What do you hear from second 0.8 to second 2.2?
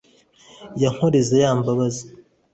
ya nkoreza ya mbabazi,